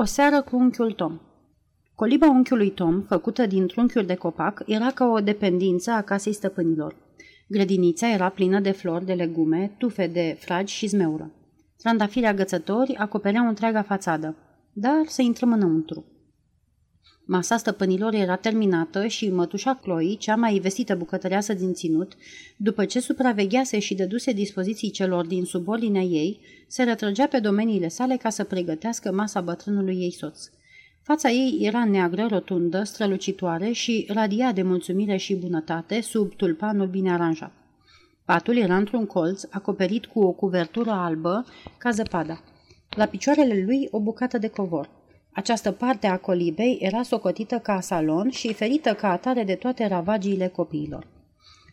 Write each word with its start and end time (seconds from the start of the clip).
O 0.00 0.04
seară 0.04 0.42
cu 0.42 0.56
unchiul 0.56 0.92
Tom 0.92 1.20
Coliba 1.94 2.26
unchiului 2.26 2.70
Tom, 2.70 3.02
făcută 3.02 3.46
din 3.46 3.66
trunchiuri 3.66 4.06
de 4.06 4.14
copac, 4.14 4.62
era 4.66 4.90
ca 4.90 5.06
o 5.06 5.20
dependință 5.20 5.90
a 5.90 6.02
casei 6.02 6.32
stăpânilor. 6.32 6.96
Grădinița 7.48 8.12
era 8.12 8.28
plină 8.28 8.60
de 8.60 8.70
flori, 8.70 9.04
de 9.04 9.12
legume, 9.12 9.74
tufe 9.78 10.06
de 10.06 10.36
fragi 10.40 10.74
și 10.74 10.86
zmeură. 10.86 11.30
Trandafiri 11.76 12.26
agățători 12.26 12.94
acopereau 12.94 13.48
întreaga 13.48 13.82
fațadă, 13.82 14.36
dar 14.72 15.06
să 15.06 15.22
intrăm 15.22 15.52
înăuntru. 15.52 16.04
Masa 17.30 17.56
stăpânilor 17.56 18.14
era 18.14 18.36
terminată 18.36 19.06
și 19.06 19.30
mătușa 19.30 19.74
Chloe, 19.74 20.14
cea 20.14 20.36
mai 20.36 20.58
vestită 20.58 20.94
bucătăreasă 20.94 21.54
din 21.54 21.72
ținut, 21.72 22.12
după 22.56 22.84
ce 22.84 23.00
supraveghease 23.00 23.78
și 23.78 23.94
dăduse 23.94 24.32
dispoziții 24.32 24.90
celor 24.90 25.26
din 25.26 25.44
subordinea 25.44 26.02
ei, 26.02 26.40
se 26.66 26.82
retrăgea 26.82 27.26
pe 27.26 27.40
domeniile 27.40 27.88
sale 27.88 28.16
ca 28.16 28.30
să 28.30 28.44
pregătească 28.44 29.12
masa 29.12 29.40
bătrânului 29.40 29.96
ei 29.96 30.12
soț. 30.12 30.50
Fața 31.02 31.30
ei 31.30 31.58
era 31.60 31.84
neagră, 31.84 32.26
rotundă, 32.30 32.82
strălucitoare 32.82 33.72
și 33.72 34.06
radia 34.12 34.52
de 34.52 34.62
mulțumire 34.62 35.16
și 35.16 35.34
bunătate 35.34 36.00
sub 36.00 36.34
tulpanul 36.34 36.86
bine 36.86 37.12
aranjat. 37.12 37.52
Patul 38.24 38.56
era 38.56 38.76
într-un 38.76 39.06
colț, 39.06 39.42
acoperit 39.50 40.06
cu 40.06 40.20
o 40.20 40.30
cuvertură 40.30 40.90
albă, 40.90 41.44
ca 41.78 41.90
zăpada. 41.90 42.40
La 42.96 43.06
picioarele 43.06 43.62
lui 43.64 43.88
o 43.90 44.00
bucată 44.00 44.38
de 44.38 44.48
covor. 44.48 44.96
Această 45.38 45.72
parte 45.72 46.06
a 46.06 46.16
colibei 46.16 46.78
era 46.80 47.02
socotită 47.02 47.58
ca 47.58 47.80
salon 47.80 48.30
și 48.30 48.52
ferită 48.52 48.94
ca 48.94 49.10
atare 49.10 49.44
de 49.44 49.54
toate 49.54 49.86
ravagiile 49.86 50.46
copiilor. 50.46 51.06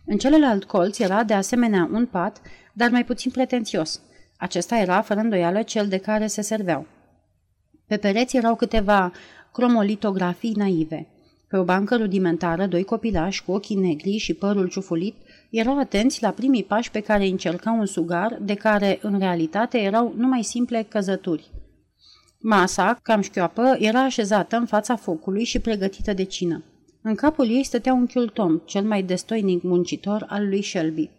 În 0.05 0.17
celălalt 0.17 0.63
colț 0.63 0.99
era 0.99 1.23
de 1.23 1.33
asemenea 1.33 1.89
un 1.91 2.05
pat, 2.05 2.41
dar 2.73 2.89
mai 2.89 3.05
puțin 3.05 3.31
pretențios. 3.31 4.01
Acesta 4.37 4.77
era, 4.77 5.01
fără 5.01 5.19
îndoială, 5.19 5.61
cel 5.61 5.87
de 5.87 5.97
care 5.97 6.27
se 6.27 6.41
serveau. 6.41 6.85
Pe 7.87 7.97
pereți 7.97 8.37
erau 8.37 8.55
câteva 8.55 9.11
cromolitografii 9.53 10.53
naive. 10.55 11.07
Pe 11.47 11.57
o 11.57 11.63
bancă 11.63 11.95
rudimentară, 11.95 12.65
doi 12.65 12.83
copilași 12.83 13.43
cu 13.43 13.51
ochii 13.51 13.75
negri 13.75 14.17
și 14.17 14.33
părul 14.33 14.67
ciufulit 14.67 15.15
erau 15.49 15.79
atenți 15.79 16.21
la 16.21 16.29
primii 16.29 16.63
pași 16.63 16.91
pe 16.91 16.99
care 16.99 17.25
încercau 17.25 17.77
un 17.79 17.85
sugar, 17.85 18.37
de 18.41 18.53
care, 18.53 18.99
în 19.01 19.19
realitate, 19.19 19.77
erau 19.77 20.13
numai 20.17 20.43
simple 20.43 20.85
căzături. 20.89 21.49
Masa, 22.47 22.99
cam 23.03 23.21
șchioapă, 23.21 23.75
era 23.79 24.03
așezată 24.03 24.55
în 24.55 24.65
fața 24.65 24.95
focului 24.95 25.43
și 25.43 25.59
pregătită 25.59 26.13
de 26.13 26.23
cină. 26.23 26.63
În 27.01 27.15
capul 27.15 27.49
ei 27.49 27.63
stătea 27.63 27.93
unchiul 27.93 28.29
Tom, 28.29 28.61
cel 28.65 28.83
mai 28.83 29.03
destoinic 29.03 29.63
muncitor 29.63 30.25
al 30.27 30.47
lui 30.47 30.63
Shelby. 30.63 31.09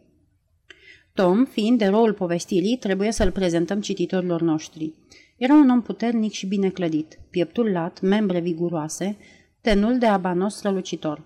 Tom, 1.14 1.44
fiind 1.44 1.80
eroul 1.80 2.12
povestirii, 2.12 2.76
trebuie 2.76 3.12
să-l 3.12 3.30
prezentăm 3.30 3.80
cititorilor 3.80 4.40
noștri. 4.40 4.92
Era 5.36 5.54
un 5.54 5.70
om 5.70 5.82
puternic 5.82 6.32
și 6.32 6.46
bine 6.46 6.68
clădit, 6.68 7.18
pieptul 7.30 7.70
lat, 7.70 8.00
membre 8.00 8.40
viguroase, 8.40 9.16
tenul 9.60 9.98
de 9.98 10.06
abanos 10.06 10.56
strălucitor. 10.56 11.22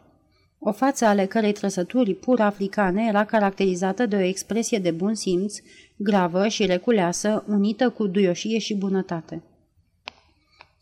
O 0.59 0.73
față 0.73 1.05
ale 1.05 1.27
cărei 1.27 1.53
trăsături 1.53 2.15
pur 2.15 2.41
africane 2.41 3.05
era 3.09 3.25
caracterizată 3.25 4.06
de 4.06 4.17
o 4.17 4.21
expresie 4.21 4.78
de 4.78 4.91
bun 4.91 5.15
simț, 5.15 5.56
gravă 5.97 6.48
și 6.48 6.67
reculeasă, 6.67 7.45
unită 7.48 7.91
cu 7.91 8.06
duioșie 8.06 8.59
și 8.59 8.77
bunătate. 8.77 9.43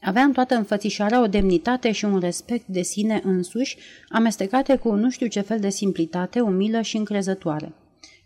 Avea 0.01 0.23
în 0.23 0.33
toată 0.33 0.55
înfățișarea 0.55 1.23
o 1.23 1.27
demnitate 1.27 1.93
și 1.93 2.05
un 2.05 2.19
respect 2.19 2.67
de 2.67 2.83
sine 2.83 3.21
însuși, 3.25 3.77
amestecate 4.09 4.77
cu 4.77 4.93
nu 4.93 5.11
știu 5.11 5.27
ce 5.27 5.41
fel 5.41 5.61
de 5.61 5.69
simplitate, 5.69 6.41
umilă 6.41 6.81
și 6.81 6.97
încrezătoare. 6.97 7.73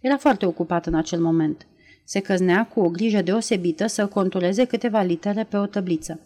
Era 0.01 0.17
foarte 0.17 0.47
ocupat 0.47 0.87
în 0.87 0.95
acel 0.95 1.21
moment. 1.21 1.67
Se 2.05 2.21
căznea 2.21 2.67
cu 2.67 2.81
o 2.81 2.89
grijă 2.89 3.23
deosebită 3.23 3.87
să 3.87 4.07
contureze 4.07 4.65
câteva 4.65 5.03
litere 5.03 5.45
pe 5.45 5.57
o 5.57 5.67
tăbliță. 5.67 6.21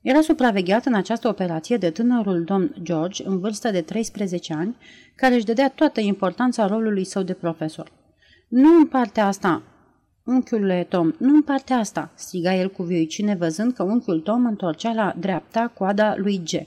Era 0.00 0.20
supravegheat 0.20 0.86
în 0.86 0.94
această 0.94 1.28
operație 1.28 1.76
de 1.76 1.90
tânărul 1.90 2.44
domn 2.44 2.74
George, 2.82 3.22
în 3.26 3.38
vârstă 3.38 3.70
de 3.70 3.80
13 3.80 4.54
ani, 4.54 4.76
care 5.14 5.34
își 5.34 5.44
dădea 5.44 5.68
toată 5.70 6.00
importanța 6.00 6.66
rolului 6.66 7.04
său 7.04 7.22
de 7.22 7.32
profesor. 7.32 7.92
Nu 8.48 8.76
în 8.76 8.86
partea 8.86 9.26
asta, 9.26 9.62
Unchiule 10.28 10.86
Tom, 10.88 11.12
nu 11.18 11.34
în 11.34 11.42
partea 11.42 11.76
asta, 11.76 12.12
striga 12.14 12.54
el 12.54 12.70
cu 12.70 12.82
vioicine 12.82 13.34
văzând 13.34 13.72
că 13.72 13.82
unchiul 13.82 14.20
Tom 14.20 14.46
întorcea 14.46 14.92
la 14.92 15.14
dreapta 15.18 15.72
coada 15.74 16.16
lui 16.16 16.40
G. 16.44 16.66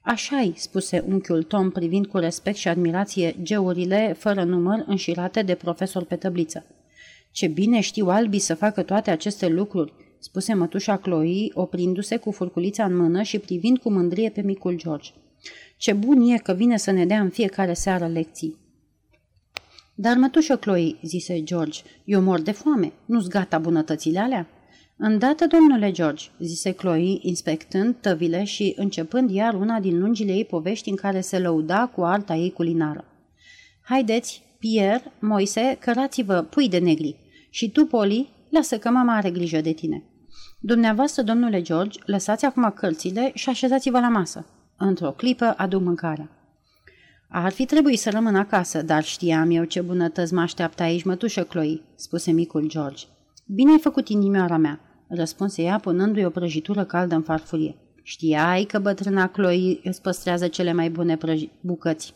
Așa-i, 0.00 0.52
spuse 0.56 1.04
unchiul 1.08 1.42
Tom 1.42 1.70
privind 1.70 2.06
cu 2.06 2.18
respect 2.18 2.56
și 2.56 2.68
admirație 2.68 3.36
geurile 3.42 4.14
fără 4.18 4.44
număr 4.44 4.84
înșirate 4.86 5.42
de 5.42 5.54
profesor 5.54 6.04
pe 6.04 6.16
tăbliță. 6.16 6.64
Ce 7.30 7.46
bine 7.46 7.80
știu 7.80 8.08
albii 8.08 8.38
să 8.38 8.54
facă 8.54 8.82
toate 8.82 9.10
aceste 9.10 9.48
lucruri, 9.48 9.92
spuse 10.18 10.54
mătușa 10.54 10.96
Chloe, 10.96 11.48
oprindu-se 11.54 12.16
cu 12.16 12.30
furculița 12.30 12.84
în 12.84 12.96
mână 12.96 13.22
și 13.22 13.38
privind 13.38 13.78
cu 13.78 13.90
mândrie 13.90 14.30
pe 14.30 14.40
micul 14.40 14.76
George. 14.76 15.10
Ce 15.76 15.92
bun 15.92 16.28
e 16.28 16.38
că 16.38 16.52
vine 16.52 16.76
să 16.76 16.90
ne 16.90 17.06
dea 17.06 17.20
în 17.20 17.30
fiecare 17.30 17.72
seară 17.72 18.06
lecții. 18.06 18.56
Dar, 19.98 20.16
mătușă 20.16 20.56
Chloe, 20.56 20.96
zise 21.02 21.42
George, 21.42 21.80
eu 22.04 22.22
mor 22.22 22.40
de 22.40 22.50
foame. 22.50 22.92
Nu-s 23.04 23.28
gata 23.28 23.58
bunătățile 23.58 24.18
alea? 24.18 24.46
Îndată, 24.96 25.46
domnule 25.46 25.90
George, 25.90 26.24
zise 26.38 26.72
Chloe, 26.72 27.18
inspectând 27.20 27.94
tăvile 28.00 28.44
și 28.44 28.72
începând 28.76 29.30
iar 29.30 29.54
una 29.54 29.80
din 29.80 29.98
lungile 29.98 30.32
ei 30.32 30.44
povești 30.44 30.88
în 30.88 30.96
care 30.96 31.20
se 31.20 31.38
lăuda 31.38 31.86
cu 31.86 32.02
arta 32.02 32.34
ei 32.34 32.52
culinară. 32.52 33.04
Haideți, 33.82 34.42
Pierre, 34.58 35.12
Moise, 35.20 35.76
cărați-vă 35.80 36.42
pui 36.42 36.68
de 36.68 36.78
negri. 36.78 37.16
Și 37.50 37.70
tu, 37.70 37.84
Poli, 37.84 38.28
lasă 38.50 38.78
că 38.78 38.90
mama 38.90 39.16
are 39.16 39.30
grijă 39.30 39.60
de 39.60 39.72
tine. 39.72 40.04
Dumneavoastră, 40.60 41.22
domnule 41.22 41.62
George, 41.62 42.00
lăsați 42.04 42.44
acum 42.44 42.72
cărțile 42.74 43.30
și 43.34 43.48
așezați-vă 43.48 44.00
la 44.00 44.08
masă. 44.08 44.46
Într-o 44.76 45.10
clipă 45.10 45.54
aduc 45.56 45.82
mâncarea. 45.82 46.30
Ar 47.38 47.52
fi 47.52 47.64
trebuit 47.64 47.98
să 47.98 48.10
rămân 48.10 48.34
acasă, 48.34 48.82
dar 48.82 49.04
știam 49.04 49.50
eu 49.50 49.64
ce 49.64 49.80
bunătăți 49.80 50.34
mă 50.34 50.40
așteaptă 50.40 50.82
aici, 50.82 51.04
mătușă 51.04 51.42
Chloe, 51.42 51.80
spuse 51.94 52.30
micul 52.30 52.68
George. 52.68 53.04
Bine 53.46 53.70
ai 53.70 53.78
făcut 53.78 54.08
inimioara 54.08 54.56
mea, 54.56 54.80
răspunse 55.08 55.62
ea 55.62 55.78
punându-i 55.78 56.24
o 56.24 56.30
prăjitură 56.30 56.84
caldă 56.84 57.14
în 57.14 57.22
farfurie. 57.22 57.76
Știai 58.02 58.64
că 58.64 58.78
bătrâna 58.78 59.28
Chloe 59.28 59.80
îți 59.82 60.02
păstrează 60.02 60.48
cele 60.48 60.72
mai 60.72 60.90
bune 60.90 61.16
prăji- 61.16 61.50
bucăți. 61.60 62.14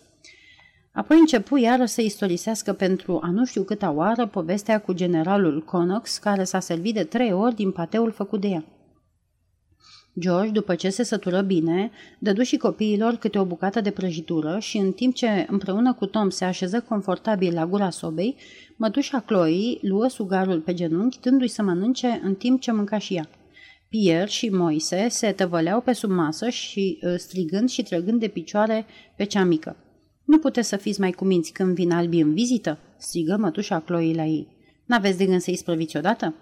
Apoi 0.92 1.18
începu 1.18 1.56
iară 1.56 1.84
să 1.84 2.00
istorisească 2.00 2.72
pentru 2.72 3.20
a 3.22 3.30
nu 3.30 3.44
știu 3.44 3.62
câta 3.62 3.90
oară 3.90 4.26
povestea 4.26 4.80
cu 4.80 4.92
generalul 4.92 5.64
Conox, 5.64 6.18
care 6.18 6.44
s-a 6.44 6.60
servit 6.60 6.94
de 6.94 7.04
trei 7.04 7.32
ori 7.32 7.54
din 7.54 7.70
pateul 7.70 8.10
făcut 8.10 8.40
de 8.40 8.48
ea. 8.48 8.64
George, 10.18 10.50
după 10.50 10.74
ce 10.74 10.90
se 10.90 11.02
sătură 11.02 11.40
bine, 11.40 11.90
dădu 12.18 12.42
și 12.42 12.56
copiilor 12.56 13.14
câte 13.14 13.38
o 13.38 13.44
bucată 13.44 13.80
de 13.80 13.90
prăjitură 13.90 14.58
și 14.58 14.76
în 14.76 14.92
timp 14.92 15.14
ce 15.14 15.46
împreună 15.48 15.92
cu 15.92 16.06
Tom 16.06 16.30
se 16.30 16.44
așeză 16.44 16.80
confortabil 16.80 17.54
la 17.54 17.66
gura 17.66 17.90
sobei, 17.90 18.36
mătușa 18.76 19.20
Chloe 19.20 19.78
luă 19.80 20.08
sugarul 20.08 20.60
pe 20.60 20.74
genunchi, 20.74 21.20
dându-i 21.20 21.48
să 21.48 21.62
mănânce 21.62 22.20
în 22.22 22.34
timp 22.34 22.60
ce 22.60 22.72
mânca 22.72 22.98
și 22.98 23.14
ea. 23.14 23.28
Pierre 23.88 24.28
și 24.28 24.48
Moise 24.48 25.08
se 25.08 25.32
tăvăleau 25.32 25.80
pe 25.80 25.92
sub 25.92 26.10
masă 26.10 26.48
și 26.48 26.98
ă, 27.04 27.16
strigând 27.16 27.68
și 27.68 27.82
trăgând 27.82 28.20
de 28.20 28.28
picioare 28.28 28.86
pe 29.16 29.24
cea 29.24 29.44
mică. 29.44 29.76
Nu 30.24 30.38
puteți 30.38 30.68
să 30.68 30.76
fiți 30.76 31.00
mai 31.00 31.10
cuminți 31.10 31.52
când 31.52 31.74
vin 31.74 31.90
albi 31.90 32.20
în 32.20 32.32
vizită?" 32.32 32.78
strigă 32.98 33.36
mătușa 33.36 33.80
Chloe 33.80 34.14
la 34.14 34.24
ei. 34.24 34.46
N-aveți 34.86 35.18
de 35.18 35.26
gând 35.26 35.40
să-i 35.40 35.56
sprăviți 35.56 35.96
odată?" 35.96 36.34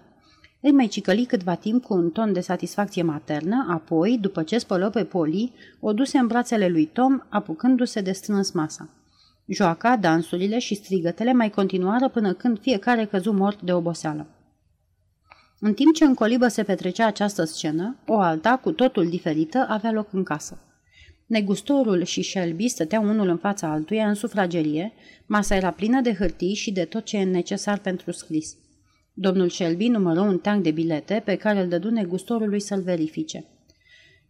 Îi 0.61 0.71
mai 0.71 0.87
cicăli 0.87 1.25
câtva 1.25 1.55
timp 1.55 1.83
cu 1.83 1.93
un 1.93 2.09
ton 2.09 2.33
de 2.33 2.39
satisfacție 2.39 3.01
maternă, 3.01 3.67
apoi, 3.69 4.17
după 4.21 4.43
ce 4.43 4.57
spălă 4.57 4.89
pe 4.89 5.03
Poli, 5.03 5.53
o 5.79 5.93
duse 5.93 6.17
în 6.17 6.27
brațele 6.27 6.67
lui 6.67 6.85
Tom, 6.85 7.19
apucându-se 7.29 8.01
de 8.01 8.11
strâns 8.11 8.51
masa. 8.51 8.89
Joaca, 9.47 9.97
dansurile 9.97 10.59
și 10.59 10.75
strigătele 10.75 11.33
mai 11.33 11.49
continuară 11.49 12.09
până 12.09 12.33
când 12.33 12.59
fiecare 12.59 13.05
căzu 13.05 13.31
mort 13.31 13.61
de 13.61 13.73
oboseală. 13.73 14.27
În 15.59 15.73
timp 15.73 15.93
ce 15.93 16.05
în 16.05 16.13
colibă 16.13 16.47
se 16.47 16.63
petrecea 16.63 17.05
această 17.05 17.43
scenă, 17.43 17.95
o 18.07 18.19
alta, 18.19 18.57
cu 18.57 18.71
totul 18.71 19.09
diferită, 19.09 19.65
avea 19.69 19.91
loc 19.91 20.13
în 20.13 20.23
casă. 20.23 20.57
Negustorul 21.25 22.03
și 22.03 22.21
Shelby 22.21 22.67
stăteau 22.67 23.03
unul 23.03 23.27
în 23.27 23.37
fața 23.37 23.67
altuia 23.71 24.07
în 24.07 24.13
sufragerie, 24.13 24.93
masa 25.25 25.55
era 25.55 25.71
plină 25.71 26.01
de 26.01 26.13
hârtii 26.13 26.53
și 26.53 26.71
de 26.71 26.85
tot 26.85 27.03
ce 27.03 27.17
e 27.17 27.23
necesar 27.23 27.79
pentru 27.79 28.11
scris. 28.11 28.55
Domnul 29.21 29.49
Shelby 29.49 29.87
numără 29.87 30.19
un 30.19 30.37
tank 30.37 30.63
de 30.63 30.71
bilete 30.71 31.21
pe 31.25 31.35
care 31.35 31.61
îl 31.61 31.67
dădu 31.67 31.89
negustorului 31.89 32.59
să-l 32.59 32.81
verifice. 32.81 33.45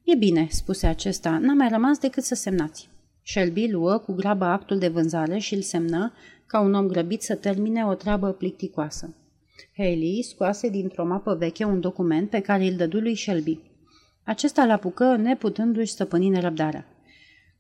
E 0.04 0.16
bine, 0.16 0.48
spuse 0.50 0.88
acesta, 0.88 1.38
n-a 1.38 1.54
mai 1.54 1.70
rămas 1.70 1.98
decât 1.98 2.24
să 2.24 2.36
semnați. 2.36 2.90
Shelby 3.26 3.72
luă 3.72 3.98
cu 3.98 4.14
grabă 4.14 4.46
actul 4.46 4.78
de 4.78 4.88
vânzare 4.88 5.38
și 5.38 5.54
îl 5.54 5.62
semnă 5.62 6.14
ca 6.46 6.60
un 6.60 6.74
om 6.74 6.88
grăbit 6.88 7.22
să 7.22 7.36
termine 7.36 7.86
o 7.86 7.94
treabă 7.94 8.32
plicticoasă. 8.32 9.16
Haley 9.78 10.26
scoase 10.30 10.70
dintr-o 10.70 11.06
mapă 11.06 11.36
veche 11.36 11.64
un 11.64 11.80
document 11.80 12.30
pe 12.30 12.40
care 12.40 12.66
îl 12.66 12.76
dădu 12.76 13.00
lui 13.00 13.16
Shelby. 13.16 13.60
Acesta 14.24 14.66
l 14.66 14.70
apucă 14.70 15.16
neputându-și 15.16 15.92
stăpâni 15.92 16.30
nerăbdarea. 16.30 16.86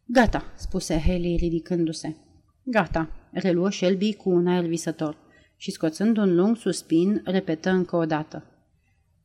Gata, 0.05 0.53
spuse 0.55 0.99
Haley 0.99 1.35
ridicându-se. 1.35 2.15
Gata, 2.63 3.09
reluă 3.31 3.69
Shelby 3.69 4.13
cu 4.13 4.29
un 4.29 4.47
aer 4.47 4.65
visător 4.65 5.27
și 5.61 5.71
scoțând 5.71 6.17
un 6.17 6.35
lung 6.35 6.57
suspin, 6.57 7.21
repetă 7.25 7.69
încă 7.69 7.95
o 7.95 8.05
dată. 8.05 8.43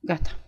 Gata. 0.00 0.38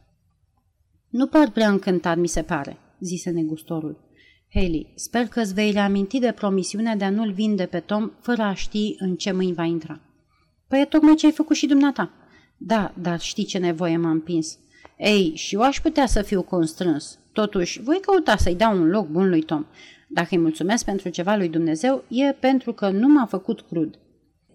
Nu 1.09 1.27
par 1.27 1.51
prea 1.51 1.69
încântat, 1.69 2.17
mi 2.17 2.29
se 2.29 2.43
pare, 2.43 2.79
zise 3.01 3.31
negustorul. 3.31 4.05
Haley, 4.53 4.93
sper 4.95 5.27
că 5.27 5.41
îți 5.41 5.55
vei 5.55 5.71
reaminti 5.71 6.19
de 6.19 6.33
promisiunea 6.33 6.97
de 6.97 7.05
a 7.05 7.11
nu-l 7.11 7.33
vinde 7.33 7.67
pe 7.67 7.81
Tom 7.81 8.11
fără 8.21 8.43
a 8.43 8.55
ști 8.55 8.95
în 8.99 9.17
ce 9.17 9.33
mâini 9.33 9.55
va 9.55 9.65
intra. 9.65 10.01
Păi 10.69 10.81
e 10.81 10.85
tocmai 10.85 11.15
ce 11.15 11.27
ai 11.27 11.33
făcut 11.33 11.57
și 11.57 11.67
dumneata. 11.67 12.11
Da, 12.57 12.95
dar 13.01 13.21
știi 13.21 13.45
ce 13.45 13.59
nevoie 13.59 13.97
m-a 13.97 14.11
împins. 14.11 14.59
Ei, 14.99 15.33
și 15.35 15.55
eu 15.55 15.61
aș 15.61 15.81
putea 15.81 16.07
să 16.07 16.23
fiu 16.23 16.43
constrâns. 16.43 17.19
Totuși, 17.33 17.83
voi 17.83 18.01
căuta 18.01 18.37
să-i 18.37 18.55
dau 18.55 18.77
un 18.77 18.89
loc 18.89 19.09
bun 19.09 19.29
lui 19.29 19.43
Tom. 19.43 19.67
Dacă 20.09 20.29
îi 20.31 20.39
mulțumesc 20.39 20.85
pentru 20.85 21.09
ceva 21.09 21.37
lui 21.37 21.49
Dumnezeu, 21.49 22.05
e 22.09 22.33
pentru 22.33 22.73
că 22.73 22.91
nu 22.91 23.09
m-a 23.09 23.27
făcut 23.27 23.61
crud. 23.61 23.99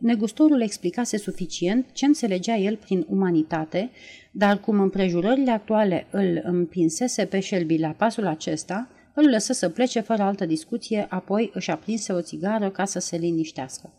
Negustorul 0.01 0.61
explicase 0.61 1.17
suficient 1.17 1.85
ce 1.93 2.05
înțelegea 2.05 2.55
el 2.55 2.75
prin 2.75 3.05
umanitate, 3.09 3.89
dar 4.31 4.59
cum 4.59 4.79
împrejurările 4.79 5.51
actuale 5.51 6.07
îl 6.11 6.41
împinsese 6.43 7.25
pe 7.25 7.39
Shelby 7.39 7.77
la 7.77 7.89
pasul 7.89 8.27
acesta, 8.27 8.89
îl 9.13 9.29
lăsă 9.29 9.53
să 9.53 9.69
plece 9.69 9.99
fără 9.99 10.21
altă 10.21 10.45
discuție, 10.45 11.05
apoi 11.09 11.51
își 11.53 11.71
aprinse 11.71 12.13
o 12.13 12.21
țigară 12.21 12.69
ca 12.69 12.85
să 12.85 12.99
se 12.99 13.17
liniștească. 13.17 13.93